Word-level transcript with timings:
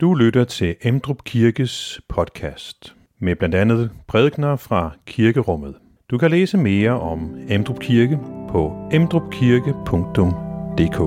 Du 0.00 0.14
lytter 0.14 0.44
til 0.44 0.76
Emdrup 0.82 1.24
Kirkes 1.24 2.00
podcast 2.08 2.94
med 3.18 3.36
blandt 3.36 3.54
andet 3.54 3.90
prædikner 4.08 4.56
fra 4.56 4.90
kirkerummet. 5.06 5.74
Du 6.10 6.18
kan 6.18 6.30
læse 6.30 6.58
mere 6.58 7.00
om 7.00 7.36
Emdrup 7.48 7.80
Kirke 7.80 8.18
på 8.48 8.88
emdrupkirke.dk. 8.92 11.00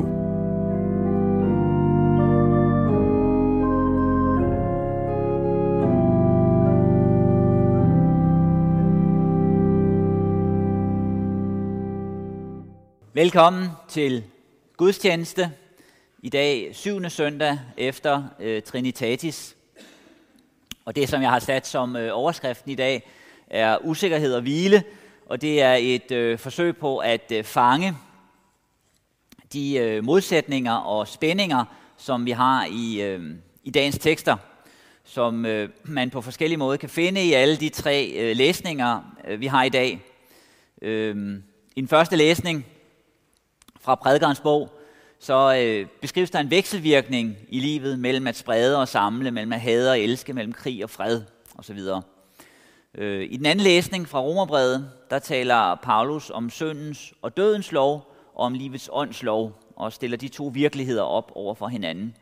Velkommen 13.13 13.67
til 13.89 14.23
gudstjeneste 14.77 15.51
i 16.21 16.29
dag, 16.29 16.69
syvende 16.73 17.09
søndag 17.09 17.59
efter 17.77 18.23
øh, 18.39 18.61
Trinitatis. 18.61 19.55
Og 20.85 20.95
det, 20.95 21.09
som 21.09 21.21
jeg 21.21 21.29
har 21.29 21.39
sat 21.39 21.67
som 21.67 21.95
øh, 21.95 22.09
overskriften 22.13 22.71
i 22.71 22.75
dag, 22.75 23.09
er 23.47 23.77
usikkerhed 23.83 24.33
og 24.33 24.41
hvile. 24.41 24.83
Og 25.25 25.41
det 25.41 25.61
er 25.61 25.73
et 25.73 26.11
øh, 26.11 26.39
forsøg 26.39 26.77
på 26.77 26.97
at 26.97 27.31
øh, 27.31 27.43
fange 27.43 27.97
de 29.53 29.77
øh, 29.77 30.03
modsætninger 30.03 30.73
og 30.73 31.07
spændinger, 31.07 31.65
som 31.97 32.25
vi 32.25 32.31
har 32.31 32.67
i, 32.71 33.01
øh, 33.01 33.35
i 33.63 33.71
dagens 33.71 33.97
tekster, 33.97 34.37
som 35.03 35.45
øh, 35.45 35.69
man 35.83 36.09
på 36.09 36.21
forskellige 36.21 36.57
måder 36.57 36.77
kan 36.77 36.89
finde 36.89 37.23
i 37.23 37.33
alle 37.33 37.55
de 37.55 37.69
tre 37.69 38.13
øh, 38.15 38.35
læsninger, 38.35 39.15
øh, 39.27 39.39
vi 39.39 39.47
har 39.47 39.63
i 39.63 39.69
dag. 39.69 40.01
Øh, 40.81 41.39
I 41.75 41.81
den 41.81 41.87
første 41.87 42.15
læsning 42.15 42.65
fra 43.81 43.95
prædikernes 43.95 44.39
bog, 44.39 44.78
så 45.19 45.55
øh, 45.55 45.87
beskrives 46.01 46.31
der 46.31 46.39
en 46.39 46.51
vekselvirkning 46.51 47.37
i 47.49 47.59
livet 47.59 47.99
mellem 47.99 48.27
at 48.27 48.35
sprede 48.35 48.77
og 48.77 48.87
samle, 48.87 49.31
mellem 49.31 49.53
at 49.53 49.61
hade 49.61 49.91
og 49.91 49.99
elske, 49.99 50.33
mellem 50.33 50.53
krig 50.53 50.83
og 50.83 50.89
fred 50.89 51.21
osv. 51.57 51.79
Øh, 52.95 53.27
I 53.31 53.37
den 53.37 53.45
anden 53.45 53.63
læsning 53.63 54.07
fra 54.07 54.21
Romerbrevet, 54.21 54.89
der 55.09 55.19
taler 55.19 55.75
Paulus 55.75 56.29
om 56.29 56.49
syndens 56.49 57.13
og 57.21 57.37
dødens 57.37 57.71
lov 57.71 58.13
og 58.35 58.45
om 58.45 58.53
livets 58.53 58.89
ånds 58.91 59.23
lov, 59.23 59.63
og 59.75 59.93
stiller 59.93 60.17
de 60.17 60.27
to 60.27 60.51
virkeligheder 60.53 61.03
op 61.03 61.31
over 61.35 61.55
for 61.55 61.67
hinanden. 61.67 62.15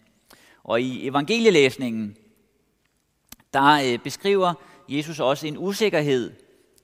Og 0.63 0.81
i 0.81 1.07
evangelielæsningen, 1.07 2.15
der 3.53 3.93
øh, 3.93 3.99
beskriver 3.99 4.53
Jesus 4.89 5.19
også 5.19 5.47
en 5.47 5.57
usikkerhed 5.57 6.33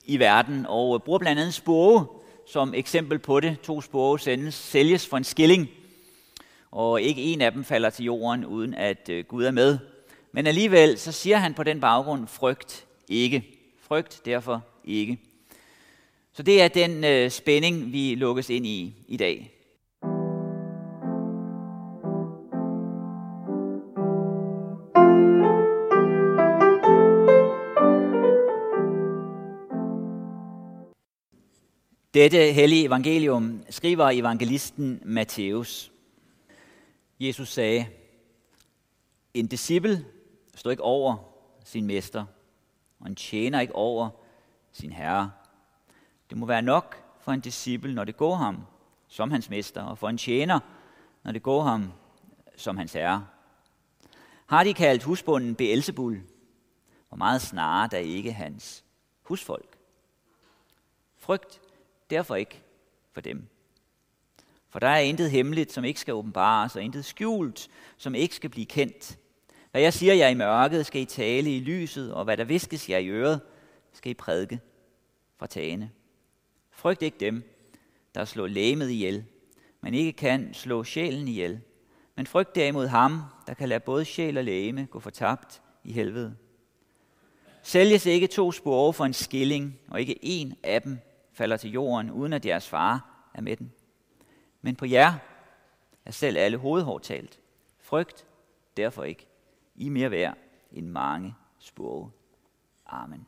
i 0.04 0.18
verden, 0.18 0.66
og 0.68 1.02
bruger 1.02 1.18
blandt 1.18 1.40
andet 1.40 1.54
spore 1.54 2.06
som 2.46 2.74
eksempel 2.74 3.18
på 3.18 3.40
det. 3.40 3.60
To 3.60 3.80
spore 3.80 4.18
sendes, 4.18 4.54
sælges 4.54 5.06
for 5.06 5.16
en 5.16 5.24
skilling, 5.24 5.68
og 6.74 7.02
ikke 7.02 7.22
en 7.22 7.40
af 7.40 7.52
dem 7.52 7.64
falder 7.64 7.90
til 7.90 8.04
jorden, 8.04 8.44
uden 8.44 8.74
at 8.74 9.08
øh, 9.08 9.24
Gud 9.24 9.44
er 9.44 9.50
med. 9.50 9.78
Men 10.32 10.46
alligevel, 10.46 10.98
så 10.98 11.12
siger 11.12 11.36
han 11.36 11.54
på 11.54 11.62
den 11.62 11.80
baggrund, 11.80 12.26
frygt 12.26 12.86
ikke. 13.08 13.44
Frygt 13.80 14.22
derfor 14.24 14.64
ikke. 14.84 15.18
Så 16.32 16.42
det 16.42 16.62
er 16.62 16.68
den 16.68 17.04
øh, 17.04 17.30
spænding, 17.30 17.92
vi 17.92 18.14
lukkes 18.14 18.50
ind 18.50 18.66
i 18.66 18.94
i 19.08 19.16
dag. 19.16 19.50
Dette 32.14 32.52
hellige 32.52 32.86
evangelium 32.86 33.62
skriver 33.70 34.10
evangelisten 34.10 35.00
Matthæus. 35.04 35.93
Jesus 37.20 37.48
sagde, 37.48 37.86
en 39.34 39.46
disciple 39.46 40.04
står 40.54 40.70
ikke 40.70 40.82
over 40.82 41.16
sin 41.64 41.86
mester, 41.86 42.24
og 43.00 43.06
en 43.06 43.16
tjener 43.16 43.60
ikke 43.60 43.74
over 43.74 44.10
sin 44.72 44.92
herre. 44.92 45.30
Det 46.30 46.38
må 46.38 46.46
være 46.46 46.62
nok 46.62 47.04
for 47.20 47.32
en 47.32 47.40
disciple, 47.40 47.94
når 47.94 48.04
det 48.04 48.16
går 48.16 48.34
ham 48.34 48.62
som 49.08 49.30
hans 49.30 49.50
mester, 49.50 49.82
og 49.82 49.98
for 49.98 50.08
en 50.08 50.18
tjener, 50.18 50.60
når 51.22 51.32
det 51.32 51.42
går 51.42 51.62
ham 51.62 51.92
som 52.56 52.76
hans 52.76 52.92
herre. 52.92 53.26
Har 54.46 54.64
de 54.64 54.74
kaldt 54.74 55.02
husbunden 55.02 55.54
Beelzebul, 55.54 56.22
hvor 57.08 57.16
meget 57.16 57.42
snarere 57.42 57.88
der 57.90 57.98
ikke 57.98 58.32
hans 58.32 58.84
husfolk. 59.22 59.78
Frygt 61.16 61.60
derfor 62.10 62.34
ikke 62.34 62.62
for 63.12 63.20
dem. 63.20 63.48
For 64.74 64.78
der 64.78 64.88
er 64.88 64.98
intet 64.98 65.30
hemmeligt, 65.30 65.72
som 65.72 65.84
ikke 65.84 66.00
skal 66.00 66.14
åbenbares, 66.14 66.76
og 66.76 66.82
intet 66.82 67.04
skjult, 67.04 67.68
som 67.96 68.14
ikke 68.14 68.34
skal 68.34 68.50
blive 68.50 68.66
kendt. 68.66 69.18
Hvad 69.70 69.82
jeg 69.82 69.92
siger 69.92 70.14
jer 70.14 70.28
i 70.28 70.34
mørket, 70.34 70.86
skal 70.86 71.02
I 71.02 71.04
tale 71.04 71.56
i 71.56 71.60
lyset, 71.60 72.12
og 72.12 72.24
hvad 72.24 72.36
der 72.36 72.44
viskes 72.44 72.90
jer 72.90 72.98
i 72.98 73.08
øret, 73.08 73.40
skal 73.92 74.10
I 74.10 74.14
prædike 74.14 74.60
fra 75.38 75.46
tagene. 75.46 75.90
Frygt 76.70 77.02
ikke 77.02 77.16
dem, 77.20 77.42
der 78.14 78.24
slår 78.24 78.46
lægemet 78.46 78.90
ihjel, 78.90 79.24
men 79.80 79.94
ikke 79.94 80.12
kan 80.12 80.54
slå 80.54 80.84
sjælen 80.84 81.28
ihjel. 81.28 81.60
Men 82.16 82.26
frygt 82.26 82.54
derimod 82.54 82.86
ham, 82.86 83.22
der 83.46 83.54
kan 83.54 83.68
lade 83.68 83.80
både 83.80 84.04
sjæl 84.04 84.38
og 84.38 84.44
lægeme 84.44 84.86
gå 84.90 85.00
fortabt 85.00 85.62
i 85.84 85.92
helvede. 85.92 86.36
Sælges 87.62 88.06
ikke 88.06 88.26
to 88.26 88.52
spore 88.52 88.92
for 88.92 89.04
en 89.04 89.12
skilling, 89.12 89.78
og 89.88 90.00
ikke 90.00 90.18
en 90.22 90.54
af 90.62 90.82
dem 90.82 90.98
falder 91.32 91.56
til 91.56 91.70
jorden, 91.70 92.10
uden 92.10 92.32
at 92.32 92.42
deres 92.42 92.68
far 92.68 93.28
er 93.34 93.40
med 93.40 93.56
den. 93.56 93.72
Men 94.64 94.76
på 94.76 94.86
jer 94.86 95.14
er 96.04 96.10
selv 96.10 96.36
alle 96.36 96.56
hovedhår 96.56 96.98
talt. 96.98 97.40
Frygt 97.78 98.26
derfor 98.76 99.04
ikke. 99.04 99.26
I 99.74 99.88
mere 99.88 100.10
værd 100.10 100.38
end 100.72 100.86
mange 100.86 101.34
spurve. 101.58 102.10
Amen. 102.86 103.26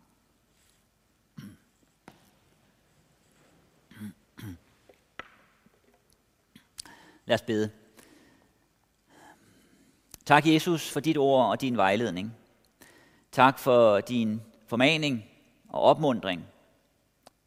Lad 7.24 7.34
os 7.34 7.42
bede. 7.42 7.70
Tak, 10.24 10.46
Jesus, 10.46 10.92
for 10.92 11.00
dit 11.00 11.16
ord 11.16 11.46
og 11.46 11.60
din 11.60 11.76
vejledning. 11.76 12.36
Tak 13.32 13.58
for 13.58 14.00
din 14.00 14.42
formaning 14.66 15.24
og 15.68 15.80
opmundring 15.80 16.46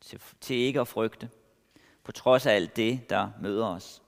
til, 0.01 0.21
til 0.41 0.55
ikke 0.55 0.79
at 0.81 0.87
frygte 0.87 1.29
på 2.09 2.13
trods 2.13 2.45
af 2.45 2.53
alt 2.53 2.75
det, 2.75 3.09
der 3.09 3.29
møder 3.41 3.65
os. 3.65 4.01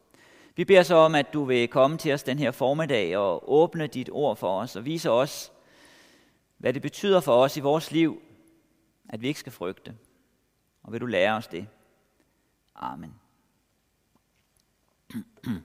Vi 0.55 0.65
beder 0.65 0.83
så 0.83 0.95
om, 0.95 1.15
at 1.15 1.33
du 1.33 1.43
vil 1.43 1.67
komme 1.67 1.97
til 1.97 2.13
os 2.13 2.23
den 2.23 2.39
her 2.39 2.51
formiddag 2.51 3.17
og 3.17 3.51
åbne 3.51 3.87
dit 3.87 4.09
ord 4.11 4.37
for 4.37 4.59
os 4.61 4.75
og 4.75 4.85
vise 4.85 5.09
os, 5.11 5.51
hvad 6.57 6.73
det 6.73 6.81
betyder 6.81 7.19
for 7.19 7.43
os 7.43 7.57
i 7.57 7.59
vores 7.59 7.91
liv, 7.91 8.21
at 9.09 9.21
vi 9.21 9.27
ikke 9.27 9.39
skal 9.39 9.51
frygte. 9.51 9.95
Og 10.83 10.93
vil 10.93 11.01
du 11.01 11.05
lære 11.05 11.33
os 11.33 11.47
det? 11.47 11.67
Amen. 12.75 13.13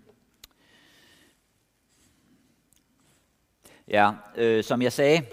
Ja, 3.89 4.13
øh, 4.37 4.65
som 4.65 4.83
jeg 4.83 4.93
sagde 4.93 5.27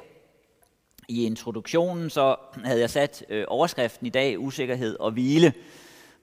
i 1.07 1.25
introduktionen, 1.25 2.09
så 2.09 2.35
havde 2.63 2.79
jeg 2.79 2.89
sat 2.89 3.25
øh, 3.29 3.45
overskriften 3.47 4.07
i 4.07 4.09
dag, 4.09 4.39
usikkerhed 4.39 4.99
og 4.99 5.11
hvile. 5.11 5.53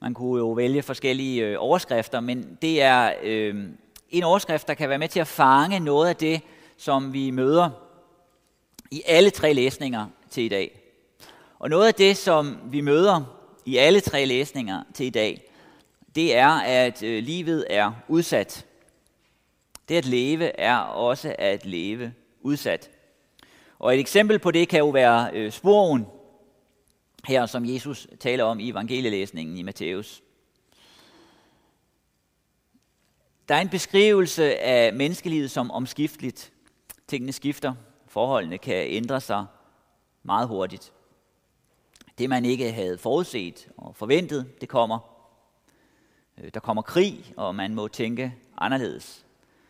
Man 0.01 0.13
kunne 0.13 0.39
jo 0.39 0.51
vælge 0.51 0.81
forskellige 0.81 1.45
øh, 1.45 1.55
overskrifter, 1.59 2.19
men 2.19 2.57
det 2.61 2.81
er 2.81 3.13
øh, 3.23 3.55
en 4.09 4.23
overskrift, 4.23 4.67
der 4.67 4.73
kan 4.73 4.89
være 4.89 4.97
med 4.97 5.07
til 5.07 5.19
at 5.19 5.27
fange 5.27 5.79
noget 5.79 6.09
af 6.09 6.15
det, 6.15 6.41
som 6.77 7.13
vi 7.13 7.31
møder 7.31 7.69
i 8.91 9.01
alle 9.05 9.29
tre 9.29 9.53
læsninger 9.53 10.05
til 10.29 10.43
i 10.43 10.49
dag. 10.49 10.81
Og 11.59 11.69
noget 11.69 11.87
af 11.87 11.93
det, 11.93 12.17
som 12.17 12.57
vi 12.65 12.81
møder 12.81 13.37
i 13.65 13.77
alle 13.77 13.99
tre 13.99 14.25
læsninger 14.25 14.83
til 14.93 15.05
i 15.05 15.09
dag, 15.09 15.51
det 16.15 16.35
er, 16.35 16.49
at 16.59 17.03
øh, 17.03 17.23
livet 17.23 17.65
er 17.69 17.91
udsat. 18.07 18.65
Det 19.89 19.97
at 19.97 20.05
leve 20.05 20.59
er 20.59 20.77
også 20.77 21.35
at 21.39 21.65
leve 21.65 22.13
udsat. 22.41 22.89
Og 23.79 23.93
et 23.93 23.99
eksempel 23.99 24.39
på 24.39 24.51
det 24.51 24.69
kan 24.69 24.79
jo 24.79 24.89
være 24.89 25.29
øh, 25.33 25.51
sporen, 25.51 26.05
her, 27.25 27.45
som 27.45 27.65
Jesus 27.65 28.07
taler 28.19 28.43
om 28.43 28.59
i 28.59 28.69
evangelielæsningen 28.69 29.57
i 29.57 29.61
Matthæus. 29.61 30.21
Der 33.47 33.55
er 33.55 33.61
en 33.61 33.69
beskrivelse 33.69 34.59
af 34.59 34.93
menneskelivet 34.93 35.51
som 35.51 35.71
omskifteligt. 35.71 36.53
Tingene 37.07 37.31
skifter, 37.31 37.73
forholdene 38.07 38.57
kan 38.57 38.87
ændre 38.87 39.21
sig 39.21 39.45
meget 40.23 40.47
hurtigt. 40.47 40.93
Det 42.17 42.29
man 42.29 42.45
ikke 42.45 42.71
havde 42.71 42.97
forudset 42.97 43.69
og 43.77 43.95
forventet, 43.95 44.61
det 44.61 44.69
kommer. 44.69 44.99
Øh, 46.37 46.51
der 46.53 46.59
kommer 46.59 46.81
krig, 46.81 47.33
og 47.37 47.55
man 47.55 47.75
må 47.75 47.87
tænke 47.87 48.35
anderledes. 48.57 49.25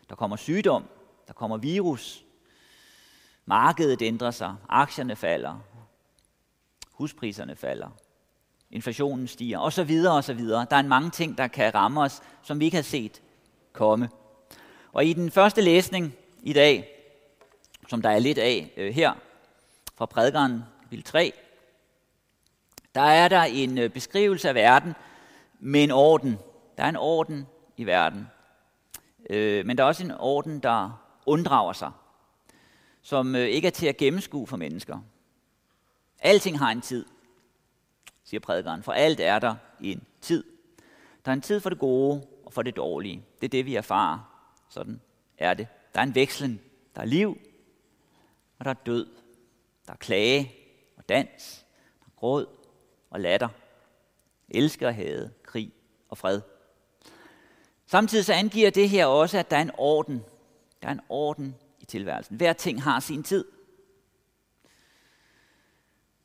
Der 0.08 0.14
kommer 0.14 0.36
sygdom, 0.36 0.84
der 1.26 1.32
kommer 1.32 1.56
virus. 1.56 2.24
Markedet 3.46 4.02
ændrer 4.02 4.30
sig, 4.30 4.54
aktierne 4.68 5.16
falder, 5.16 5.58
huspriserne 7.02 7.56
falder, 7.56 7.88
inflationen 8.70 9.28
stiger, 9.28 9.58
og 9.58 9.72
så 9.72 9.84
videre 9.84 10.16
og 10.16 10.24
så 10.24 10.34
videre. 10.34 10.66
Der 10.70 10.76
er 10.76 10.82
mange 10.82 11.10
ting, 11.10 11.38
der 11.38 11.46
kan 11.46 11.74
ramme 11.74 12.00
os, 12.00 12.22
som 12.42 12.60
vi 12.60 12.64
ikke 12.64 12.76
har 12.76 12.82
set 12.82 13.22
komme. 13.72 14.08
Og 14.92 15.04
i 15.04 15.12
den 15.12 15.30
første 15.30 15.60
læsning 15.60 16.14
i 16.42 16.52
dag, 16.52 16.88
som 17.88 18.02
der 18.02 18.10
er 18.10 18.18
lidt 18.18 18.38
af 18.38 18.72
øh, 18.76 18.94
her 18.94 19.12
fra 19.94 20.06
prædikeren, 20.06 20.62
kapitel 20.82 21.04
3, 21.04 21.32
der 22.94 23.00
er 23.00 23.28
der 23.28 23.42
en 23.42 23.78
øh, 23.78 23.90
beskrivelse 23.90 24.48
af 24.48 24.54
verden 24.54 24.94
med 25.60 25.84
en 25.84 25.90
orden. 25.90 26.38
Der 26.76 26.84
er 26.84 26.88
en 26.88 26.96
orden 26.96 27.46
i 27.76 27.84
verden. 27.84 28.26
Øh, 29.30 29.66
men 29.66 29.78
der 29.78 29.84
er 29.84 29.88
også 29.88 30.04
en 30.04 30.12
orden, 30.18 30.60
der 30.60 31.02
unddrager 31.26 31.72
sig, 31.72 31.90
som 33.02 33.36
øh, 33.36 33.46
ikke 33.46 33.66
er 33.66 33.72
til 33.72 33.86
at 33.86 33.96
gennemskue 33.96 34.46
for 34.46 34.56
mennesker. 34.56 34.98
Alting 36.24 36.58
har 36.58 36.70
en 36.70 36.80
tid, 36.80 37.06
siger 38.24 38.40
prædikeren, 38.40 38.82
for 38.82 38.92
alt 38.92 39.20
er 39.20 39.38
der 39.38 39.54
en 39.80 40.02
tid. 40.20 40.44
Der 41.24 41.30
er 41.30 41.32
en 41.32 41.40
tid 41.40 41.60
for 41.60 41.68
det 41.70 41.78
gode 41.78 42.26
og 42.44 42.52
for 42.52 42.62
det 42.62 42.76
dårlige. 42.76 43.24
Det 43.40 43.44
er 43.44 43.48
det, 43.48 43.66
vi 43.66 43.74
erfarer. 43.74 44.18
Sådan 44.68 45.00
er 45.38 45.54
det. 45.54 45.68
Der 45.94 46.00
er 46.00 46.04
en 46.04 46.14
vekslen. 46.14 46.60
Der 46.94 47.00
er 47.00 47.04
liv, 47.04 47.38
og 48.58 48.64
der 48.64 48.70
er 48.70 48.74
død. 48.74 49.06
Der 49.86 49.92
er 49.92 49.96
klage 49.96 50.52
og 50.96 51.08
dans, 51.08 51.64
der 52.00 52.06
er 52.06 52.16
gråd 52.16 52.46
og 53.10 53.20
latter. 53.20 53.48
Elsker 54.48 54.88
og 54.88 54.94
hade, 54.94 55.32
krig 55.42 55.72
og 56.08 56.18
fred. 56.18 56.40
Samtidig 57.86 58.24
så 58.24 58.32
angiver 58.32 58.70
det 58.70 58.88
her 58.88 59.06
også, 59.06 59.38
at 59.38 59.50
der 59.50 59.56
er 59.56 59.62
en 59.62 59.70
orden. 59.78 60.24
Der 60.82 60.88
er 60.88 60.92
en 60.92 61.00
orden 61.08 61.56
i 61.80 61.84
tilværelsen. 61.84 62.36
Hver 62.36 62.52
ting 62.52 62.82
har 62.82 63.00
sin 63.00 63.22
tid. 63.22 63.44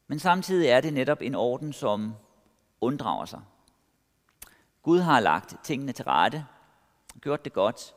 Men 0.08 0.20
samtidig 0.20 0.68
er 0.68 0.82
det 0.82 0.94
netop 0.94 1.22
en 1.22 1.36
orden, 1.36 1.74
som 1.74 2.14
unddrager 2.82 3.26
sig. 3.26 3.42
Gud 4.84 5.00
har 5.00 5.20
lagt 5.20 5.56
tingene 5.64 5.92
til 5.92 6.06
rette, 6.06 6.46
gjort 7.22 7.46
det 7.46 7.54
godt, 7.54 7.94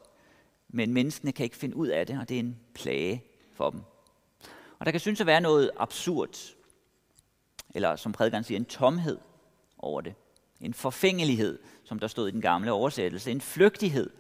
men 0.69 0.93
menneskene 0.93 1.33
kan 1.33 1.45
ikke 1.45 1.57
finde 1.57 1.77
ud 1.77 1.89
af 1.89 2.07
det, 2.07 2.19
og 2.21 2.29
det 2.29 2.35
er 2.35 2.41
en 2.41 2.61
plage 2.75 3.25
for 3.55 3.71
dem. 3.71 3.81
Og 4.79 4.87
der 4.87 4.91
kan 4.91 5.01
synes 5.01 5.21
at 5.21 5.27
være 5.27 5.41
noget 5.41 5.71
absurd, 5.77 6.55
eller 7.75 7.97
som 7.97 8.13
prædikeren 8.13 8.45
siger, 8.45 8.59
en 8.59 8.65
tomhed 8.65 9.19
over 9.79 10.01
det. 10.01 10.15
En 10.61 10.75
forfængelighed, 10.75 11.59
som 11.85 11.99
der 11.99 12.07
stod 12.07 12.29
i 12.29 12.31
den 12.31 12.41
gamle 12.41 12.73
oversættelse. 12.73 13.31
En 13.31 13.41
flygtighed. 13.41 14.11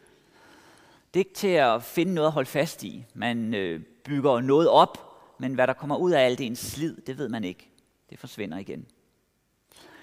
Det 1.14 1.20
er 1.20 1.24
ikke 1.24 1.34
til 1.34 1.48
at 1.48 1.82
finde 1.82 2.14
noget 2.14 2.26
at 2.26 2.32
holde 2.32 2.48
fast 2.48 2.84
i. 2.84 3.04
Man 3.14 3.54
øh, 3.54 3.80
bygger 4.04 4.40
noget 4.40 4.68
op, 4.68 4.98
men 5.38 5.54
hvad 5.54 5.66
der 5.66 5.72
kommer 5.72 5.96
ud 5.96 6.10
af 6.10 6.24
alt 6.24 6.38
det 6.38 6.46
en 6.46 6.56
slid, 6.56 6.96
det 6.96 7.18
ved 7.18 7.28
man 7.28 7.44
ikke. 7.44 7.69
Det 8.10 8.18
forsvinder 8.18 8.58
igen. 8.58 8.86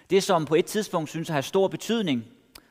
Det, 0.09 0.23
som 0.23 0.45
på 0.45 0.55
et 0.55 0.65
tidspunkt 0.65 1.09
synes 1.09 1.29
at 1.29 1.33
have 1.33 1.43
stor 1.43 1.67
betydning, 1.67 2.25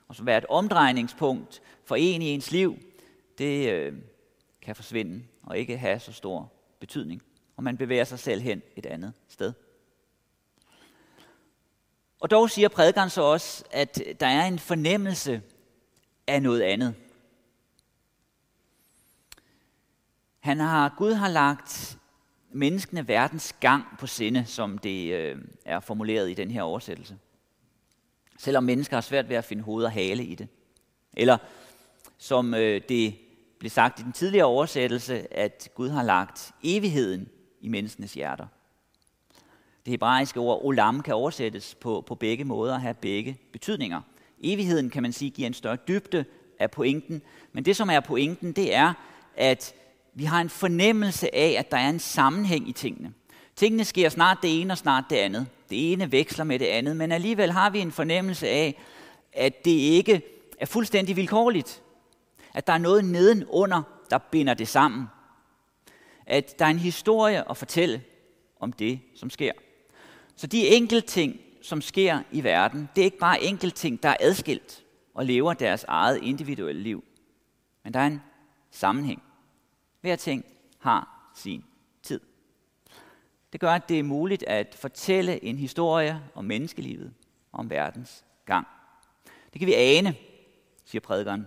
og 0.09 0.17
som 0.17 0.29
er 0.29 0.37
et 0.37 0.47
omdrejningspunkt 0.47 1.62
for 1.85 1.97
en 1.97 2.23
i 2.23 2.27
ens 2.27 2.50
liv, 2.50 2.79
det 3.38 3.73
øh, 3.73 3.94
kan 4.62 4.77
forsvinde 4.77 5.25
og 5.43 5.59
ikke 5.59 5.79
have 5.79 6.00
så 6.00 6.12
stor 6.12 6.53
betydning. 6.81 7.23
Og 7.56 7.62
man 7.62 7.77
bevæger 7.77 8.05
sig 8.05 8.19
selv 8.19 8.41
hen 8.41 8.62
et 8.77 8.87
andet 8.87 9.12
sted. 9.29 9.53
Og 12.21 12.31
dog 12.31 12.50
siger 12.50 12.69
prædikeren 12.69 13.11
så 13.11 13.23
også, 13.23 13.65
at 13.71 14.03
der 14.21 14.27
er 14.27 14.47
en 14.47 14.59
fornemmelse 14.59 15.43
af 16.27 16.43
noget 16.43 16.62
andet. 16.62 16.94
Han 20.41 20.61
har, 20.61 20.94
Gud 20.99 21.12
har 21.12 21.29
lagt 21.29 21.99
menneskene 22.56 23.08
verdens 23.08 23.55
gang 23.61 23.85
på 23.99 24.06
sinde, 24.06 24.44
som 24.47 24.79
det 24.79 25.12
øh, 25.12 25.38
er 25.64 25.81
formuleret 25.81 26.31
i 26.31 26.35
den 26.35 26.50
her 26.50 26.62
oversættelse. 26.62 27.17
Selvom 28.38 28.64
mennesker 28.64 28.97
har 28.97 29.00
svært 29.00 29.29
ved 29.29 29.37
at 29.37 29.44
finde 29.44 29.62
hoved 29.62 29.85
og 29.85 29.93
hale 29.93 30.25
i 30.25 30.35
det. 30.35 30.49
Eller 31.12 31.38
som 32.19 32.55
øh, 32.55 32.81
det 32.88 33.14
blev 33.58 33.70
sagt 33.70 34.00
i 34.00 34.03
den 34.03 34.12
tidligere 34.12 34.47
oversættelse, 34.47 35.35
at 35.35 35.69
Gud 35.75 35.88
har 35.88 36.03
lagt 36.03 36.53
evigheden 36.62 37.29
i 37.61 37.69
menneskenes 37.69 38.14
hjerter. 38.14 38.47
Det 39.85 39.91
hebraiske 39.91 40.41
ord 40.41 40.64
olam 40.64 41.02
kan 41.02 41.14
oversættes 41.14 41.75
på, 41.75 42.05
på 42.06 42.14
begge 42.14 42.44
måder 42.44 42.75
og 42.75 42.81
have 42.81 42.94
begge 42.94 43.38
betydninger. 43.52 44.00
Evigheden, 44.41 44.91
kan 44.91 45.02
man 45.02 45.12
sige, 45.12 45.31
giver 45.31 45.47
en 45.47 45.55
større 45.55 45.79
dybde 45.88 46.25
af 46.59 46.70
pointen, 46.70 47.23
men 47.52 47.64
det, 47.64 47.76
som 47.76 47.91
er 47.91 48.00
pointen, 48.00 48.52
det 48.52 48.75
er, 48.75 48.93
at 49.37 49.75
vi 50.16 50.24
har 50.24 50.40
en 50.40 50.48
fornemmelse 50.48 51.34
af, 51.34 51.56
at 51.58 51.70
der 51.70 51.76
er 51.76 51.88
en 51.88 51.98
sammenhæng 51.98 52.68
i 52.68 52.72
tingene. 52.72 53.12
Tingene 53.56 53.84
sker 53.84 54.08
snart 54.08 54.38
det 54.42 54.60
ene 54.60 54.72
og 54.72 54.78
snart 54.78 55.04
det 55.10 55.16
andet. 55.16 55.46
Det 55.70 55.92
ene 55.92 56.12
veksler 56.12 56.44
med 56.44 56.58
det 56.58 56.66
andet, 56.66 56.96
men 56.96 57.12
alligevel 57.12 57.52
har 57.52 57.70
vi 57.70 57.80
en 57.80 57.92
fornemmelse 57.92 58.48
af, 58.48 58.82
at 59.32 59.64
det 59.64 59.70
ikke 59.70 60.22
er 60.58 60.66
fuldstændig 60.66 61.16
vilkårligt. 61.16 61.82
At 62.54 62.66
der 62.66 62.72
er 62.72 62.78
noget 62.78 63.04
nedenunder, 63.04 63.82
der 64.10 64.18
binder 64.18 64.54
det 64.54 64.68
sammen. 64.68 65.06
At 66.26 66.58
der 66.58 66.64
er 66.64 66.70
en 66.70 66.78
historie 66.78 67.50
at 67.50 67.56
fortælle 67.56 68.02
om 68.60 68.72
det, 68.72 69.00
som 69.14 69.30
sker. 69.30 69.52
Så 70.36 70.46
de 70.46 70.68
enkelte 70.68 71.06
ting, 71.06 71.40
som 71.62 71.80
sker 71.80 72.20
i 72.32 72.44
verden, 72.44 72.88
det 72.94 73.00
er 73.00 73.04
ikke 73.04 73.18
bare 73.18 73.42
enkelte 73.42 73.76
ting, 73.76 74.02
der 74.02 74.08
er 74.08 74.16
adskilt 74.20 74.84
og 75.14 75.26
lever 75.26 75.52
deres 75.52 75.84
eget 75.88 76.22
individuelle 76.22 76.82
liv. 76.82 77.04
Men 77.84 77.94
der 77.94 78.00
er 78.00 78.06
en 78.06 78.22
sammenhæng. 78.70 79.22
Hver 80.06 80.17
ting 80.17 80.44
har 80.79 81.31
sin 81.35 81.64
tid. 82.03 82.20
Det 83.53 83.61
gør, 83.61 83.73
at 83.73 83.88
det 83.88 83.99
er 83.99 84.03
muligt 84.03 84.43
at 84.43 84.75
fortælle 84.75 85.44
en 85.44 85.58
historie 85.58 86.23
om 86.35 86.44
menneskelivet, 86.44 87.14
om 87.53 87.70
verdens 87.70 88.25
gang. 88.44 88.67
Det 89.53 89.58
kan 89.58 89.67
vi 89.67 89.75
ane, 89.75 90.17
siger 90.85 91.00
prædikeren. 91.00 91.47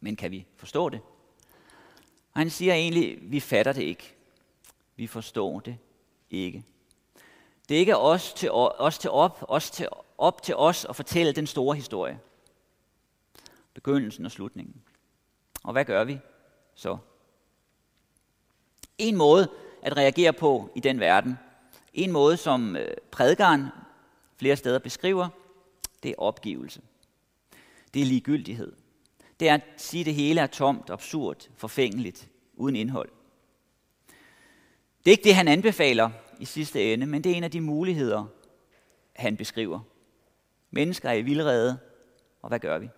Men 0.00 0.16
kan 0.16 0.30
vi 0.30 0.46
forstå 0.56 0.88
det? 0.88 1.00
Og 2.32 2.40
han 2.40 2.50
siger 2.50 2.74
egentlig, 2.74 3.18
vi 3.22 3.40
fatter 3.40 3.72
det 3.72 3.82
ikke. 3.82 4.14
Vi 4.96 5.06
forstår 5.06 5.60
det 5.60 5.78
ikke. 6.30 6.64
Det 7.68 7.74
er 7.74 7.78
ikke 7.78 7.96
os 7.96 8.32
til, 8.32 8.50
os 8.52 8.98
til 8.98 9.10
op, 9.10 9.44
os 9.48 9.70
til, 9.70 9.88
op 10.18 10.42
til 10.42 10.56
os 10.56 10.84
at 10.84 10.96
fortælle 10.96 11.32
den 11.32 11.46
store 11.46 11.76
historie. 11.76 12.20
Begyndelsen 13.74 14.24
og 14.24 14.30
slutningen. 14.30 14.82
Og 15.62 15.72
hvad 15.72 15.84
gør 15.84 16.04
vi 16.04 16.18
så? 16.74 16.98
En 18.98 19.16
måde 19.16 19.48
at 19.82 19.96
reagere 19.96 20.32
på 20.32 20.70
i 20.74 20.80
den 20.80 21.00
verden, 21.00 21.38
en 21.94 22.12
måde 22.12 22.36
som 22.36 22.76
øh, 22.76 22.94
prædikeren 23.10 23.66
flere 24.36 24.56
steder 24.56 24.78
beskriver, 24.78 25.28
det 26.02 26.10
er 26.10 26.14
opgivelse. 26.18 26.80
Det 27.94 28.02
er 28.02 28.06
ligegyldighed. 28.06 28.72
Det 29.40 29.48
er 29.48 29.54
at 29.54 29.62
sige, 29.76 30.00
at 30.00 30.06
det 30.06 30.14
hele 30.14 30.40
er 30.40 30.46
tomt, 30.46 30.90
absurd, 30.90 31.48
forfængeligt, 31.56 32.28
uden 32.54 32.76
indhold. 32.76 33.08
Det 35.04 35.10
er 35.10 35.10
ikke 35.10 35.24
det, 35.24 35.34
han 35.34 35.48
anbefaler 35.48 36.10
i 36.38 36.44
sidste 36.44 36.92
ende, 36.92 37.06
men 37.06 37.24
det 37.24 37.32
er 37.32 37.36
en 37.36 37.44
af 37.44 37.50
de 37.50 37.60
muligheder, 37.60 38.24
han 39.12 39.36
beskriver. 39.36 39.80
Mennesker 40.70 41.08
er 41.08 41.14
i 41.14 41.22
vildrede, 41.22 41.78
og 42.42 42.48
hvad 42.48 42.58
gør 42.58 42.78
vi? 42.78 42.88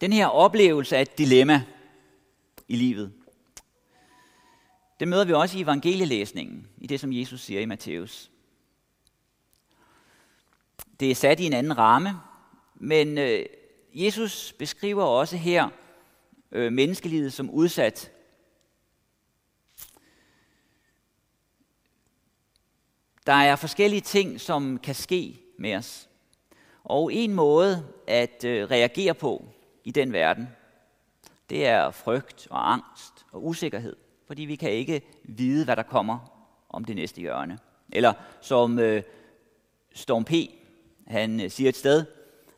Den 0.00 0.12
her 0.12 0.26
oplevelse 0.26 0.96
af 0.96 1.02
et 1.02 1.18
dilemma 1.18 1.64
i 2.68 2.76
livet, 2.76 3.12
det 5.00 5.08
møder 5.08 5.24
vi 5.24 5.32
også 5.32 5.58
i 5.58 5.60
evangelielæsningen, 5.60 6.68
i 6.78 6.86
det 6.86 7.00
som 7.00 7.12
Jesus 7.12 7.40
siger 7.40 7.60
i 7.60 7.64
Matthæus. 7.64 8.30
Det 11.00 11.10
er 11.10 11.14
sat 11.14 11.40
i 11.40 11.46
en 11.46 11.52
anden 11.52 11.78
ramme, 11.78 12.10
men 12.74 13.18
øh, 13.18 13.46
Jesus 13.94 14.52
beskriver 14.52 15.04
også 15.04 15.36
her 15.36 15.68
øh, 16.52 16.72
menneskelivet 16.72 17.32
som 17.32 17.50
udsat 17.50 18.12
Der 23.26 23.32
er 23.32 23.56
forskellige 23.56 24.00
ting, 24.00 24.40
som 24.40 24.78
kan 24.78 24.94
ske 24.94 25.40
med 25.58 25.74
os. 25.74 26.08
Og 26.84 27.12
en 27.12 27.34
måde 27.34 27.92
at 28.06 28.44
øh, 28.44 28.70
reagere 28.70 29.14
på 29.14 29.48
i 29.84 29.90
den 29.90 30.12
verden, 30.12 30.48
det 31.50 31.66
er 31.66 31.90
frygt 31.90 32.46
og 32.50 32.72
angst 32.72 33.26
og 33.32 33.46
usikkerhed. 33.46 33.96
Fordi 34.30 34.42
vi 34.42 34.56
kan 34.56 34.70
ikke 34.70 35.02
vide, 35.24 35.64
hvad 35.64 35.76
der 35.76 35.82
kommer 35.82 36.18
om 36.68 36.84
det 36.84 36.96
næste 36.96 37.20
hjørne. 37.20 37.58
Eller 37.92 38.12
som 38.40 38.78
øh, 38.78 39.02
Storm 39.94 40.24
P. 40.24 40.32
han 41.06 41.40
øh, 41.40 41.50
siger 41.50 41.68
et 41.68 41.76
sted, 41.76 42.04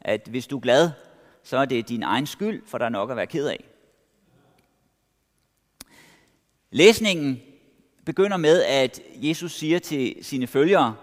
at 0.01 0.27
hvis 0.31 0.47
du 0.47 0.57
er 0.57 0.61
glad, 0.61 0.91
så 1.43 1.57
er 1.57 1.65
det 1.65 1.89
din 1.89 2.03
egen 2.03 2.27
skyld, 2.27 2.63
for 2.67 2.79
der 2.79 2.85
er 2.85 2.89
nok 2.89 3.11
at 3.11 3.17
være 3.17 3.27
ked 3.27 3.47
af. 3.47 3.65
Læsningen 6.71 7.43
begynder 8.07 8.37
med, 8.37 8.63
at 8.63 9.01
Jesus 9.15 9.53
siger 9.53 9.79
til 9.79 10.17
sine 10.23 10.47
følgere, 10.47 10.97